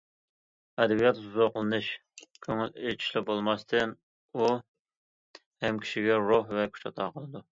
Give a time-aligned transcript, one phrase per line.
[0.83, 1.89] ئەدەبىيات زوقلىنىش،
[2.47, 3.93] كۆڭۈل ئېچىشلا بولماستىن،
[4.39, 4.49] ئۇ
[5.67, 7.47] ھەم كىشىگە روھ ۋە كۈچ ئاتا قىلىدۇ.